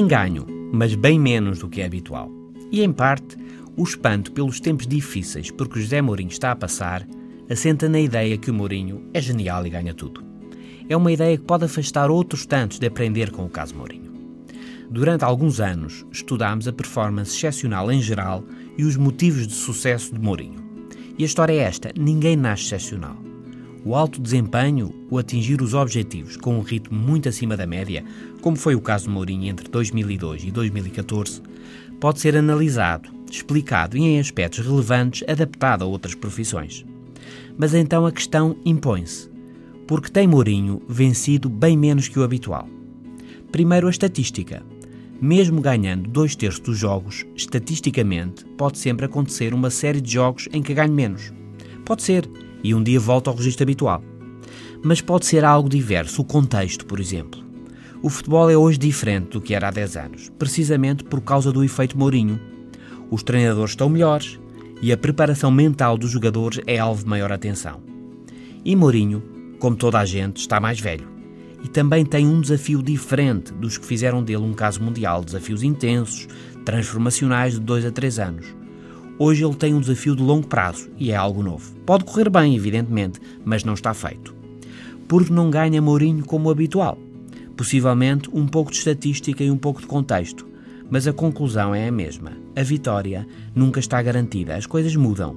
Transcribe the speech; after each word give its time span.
ganho, 0.00 0.46
mas 0.72 0.94
bem 0.94 1.20
menos 1.20 1.58
do 1.58 1.68
que 1.68 1.82
é 1.82 1.84
habitual. 1.84 2.30
E, 2.70 2.82
em 2.82 2.90
parte, 2.90 3.36
o 3.76 3.82
espanto 3.82 4.32
pelos 4.32 4.58
tempos 4.58 4.86
difíceis 4.86 5.50
por 5.50 5.68
que 5.68 5.80
José 5.80 6.00
Mourinho 6.00 6.30
está 6.30 6.50
a 6.50 6.56
passar 6.56 7.06
assenta 7.50 7.90
na 7.90 8.00
ideia 8.00 8.38
que 8.38 8.50
o 8.50 8.54
Mourinho 8.54 9.02
é 9.12 9.20
genial 9.20 9.66
e 9.66 9.70
ganha 9.70 9.92
tudo. 9.92 10.24
É 10.88 10.96
uma 10.96 11.12
ideia 11.12 11.36
que 11.36 11.44
pode 11.44 11.66
afastar 11.66 12.10
outros 12.10 12.46
tantos 12.46 12.78
de 12.78 12.86
aprender 12.86 13.30
com 13.30 13.44
o 13.44 13.50
caso 13.50 13.74
Mourinho. 13.74 14.10
Durante 14.90 15.24
alguns 15.24 15.60
anos, 15.60 16.06
estudámos 16.10 16.66
a 16.66 16.72
performance 16.72 17.36
excepcional 17.36 17.92
em 17.92 18.00
geral 18.00 18.42
e 18.78 18.84
os 18.84 18.96
motivos 18.96 19.46
de 19.46 19.52
sucesso 19.52 20.14
de 20.14 20.20
Mourinho. 20.20 20.62
E 21.18 21.22
a 21.22 21.26
história 21.26 21.52
é 21.52 21.58
esta: 21.58 21.92
ninguém 21.94 22.34
nasce 22.34 22.64
excepcional. 22.64 23.31
O 23.84 23.96
alto 23.96 24.20
desempenho, 24.20 24.94
o 25.10 25.18
atingir 25.18 25.60
os 25.60 25.74
objetivos 25.74 26.36
com 26.36 26.56
um 26.56 26.62
ritmo 26.62 26.96
muito 26.96 27.28
acima 27.28 27.56
da 27.56 27.66
média, 27.66 28.04
como 28.40 28.56
foi 28.56 28.76
o 28.76 28.80
caso 28.80 29.06
de 29.06 29.10
Mourinho 29.10 29.50
entre 29.50 29.68
2002 29.68 30.44
e 30.44 30.50
2014, 30.52 31.42
pode 31.98 32.20
ser 32.20 32.36
analisado, 32.36 33.10
explicado 33.28 33.96
e, 33.96 34.02
em 34.02 34.20
aspectos 34.20 34.64
relevantes, 34.64 35.28
adaptado 35.28 35.82
a 35.82 35.86
outras 35.86 36.14
profissões. 36.14 36.84
Mas 37.56 37.74
então 37.74 38.06
a 38.06 38.12
questão 38.12 38.56
impõe-se: 38.64 39.28
porque 39.86 40.10
tem 40.10 40.28
Mourinho 40.28 40.80
vencido 40.88 41.48
bem 41.48 41.76
menos 41.76 42.06
que 42.06 42.20
o 42.20 42.22
habitual? 42.22 42.68
Primeiro, 43.50 43.88
a 43.88 43.90
estatística. 43.90 44.62
Mesmo 45.20 45.60
ganhando 45.60 46.08
dois 46.08 46.34
terços 46.34 46.60
dos 46.60 46.78
jogos, 46.78 47.24
estatisticamente, 47.36 48.44
pode 48.56 48.78
sempre 48.78 49.06
acontecer 49.06 49.54
uma 49.54 49.70
série 49.70 50.00
de 50.00 50.12
jogos 50.12 50.48
em 50.52 50.62
que 50.62 50.74
ganhe 50.74 50.90
menos. 50.90 51.32
Pode 51.84 52.02
ser, 52.02 52.28
e 52.62 52.74
um 52.74 52.82
dia 52.82 53.00
volta 53.00 53.30
ao 53.30 53.36
registro 53.36 53.64
habitual. 53.64 54.02
Mas 54.82 55.00
pode 55.00 55.26
ser 55.26 55.44
algo 55.44 55.68
diverso, 55.68 56.22
o 56.22 56.24
contexto, 56.24 56.86
por 56.86 57.00
exemplo. 57.00 57.42
O 58.02 58.08
futebol 58.08 58.50
é 58.50 58.56
hoje 58.56 58.78
diferente 58.78 59.30
do 59.30 59.40
que 59.40 59.54
era 59.54 59.68
há 59.68 59.70
10 59.70 59.96
anos, 59.96 60.32
precisamente 60.38 61.04
por 61.04 61.20
causa 61.20 61.52
do 61.52 61.62
efeito 61.62 61.96
Mourinho. 61.96 62.40
Os 63.10 63.22
treinadores 63.22 63.72
estão 63.72 63.88
melhores 63.88 64.40
e 64.80 64.92
a 64.92 64.96
preparação 64.96 65.50
mental 65.50 65.96
dos 65.96 66.10
jogadores 66.10 66.60
é 66.66 66.78
alvo 66.78 67.04
de 67.04 67.08
maior 67.08 67.30
atenção. 67.30 67.80
E 68.64 68.74
Mourinho, 68.74 69.22
como 69.58 69.76
toda 69.76 70.00
a 70.00 70.04
gente, 70.04 70.38
está 70.38 70.58
mais 70.58 70.80
velho 70.80 71.12
e 71.62 71.68
também 71.68 72.04
tem 72.04 72.26
um 72.26 72.40
desafio 72.40 72.82
diferente 72.82 73.52
dos 73.52 73.78
que 73.78 73.86
fizeram 73.86 74.22
dele 74.22 74.42
um 74.42 74.52
caso 74.52 74.82
mundial, 74.82 75.24
desafios 75.24 75.62
intensos, 75.62 76.26
transformacionais 76.64 77.54
de 77.54 77.60
2 77.60 77.86
a 77.86 77.90
3 77.90 78.18
anos. 78.18 78.61
Hoje 79.24 79.44
ele 79.44 79.54
tem 79.54 79.72
um 79.72 79.78
desafio 79.78 80.16
de 80.16 80.22
longo 80.22 80.48
prazo 80.48 80.90
e 80.98 81.12
é 81.12 81.14
algo 81.14 81.44
novo. 81.44 81.72
Pode 81.86 82.02
correr 82.02 82.28
bem, 82.28 82.56
evidentemente, 82.56 83.20
mas 83.44 83.62
não 83.62 83.72
está 83.72 83.94
feito. 83.94 84.34
Porque 85.06 85.32
não 85.32 85.48
ganha 85.48 85.80
Mourinho 85.80 86.24
como 86.24 86.50
habitual. 86.50 86.98
Possivelmente 87.56 88.28
um 88.32 88.48
pouco 88.48 88.72
de 88.72 88.78
estatística 88.78 89.44
e 89.44 89.48
um 89.48 89.56
pouco 89.56 89.80
de 89.80 89.86
contexto. 89.86 90.44
Mas 90.90 91.06
a 91.06 91.12
conclusão 91.12 91.72
é 91.72 91.86
a 91.86 91.92
mesma. 91.92 92.32
A 92.56 92.64
vitória 92.64 93.24
nunca 93.54 93.78
está 93.78 94.02
garantida, 94.02 94.56
as 94.56 94.66
coisas 94.66 94.96
mudam. 94.96 95.36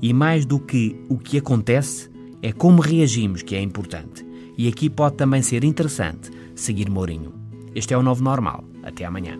E 0.00 0.12
mais 0.12 0.46
do 0.46 0.60
que 0.60 0.94
o 1.08 1.18
que 1.18 1.38
acontece, 1.38 2.08
é 2.40 2.52
como 2.52 2.80
reagimos 2.80 3.42
que 3.42 3.56
é 3.56 3.60
importante. 3.60 4.24
E 4.56 4.68
aqui 4.68 4.88
pode 4.88 5.16
também 5.16 5.42
ser 5.42 5.64
interessante 5.64 6.30
seguir 6.54 6.88
Mourinho. 6.88 7.34
Este 7.74 7.92
é 7.92 7.98
o 7.98 8.04
novo 8.04 8.22
normal. 8.22 8.62
Até 8.84 9.04
amanhã. 9.04 9.36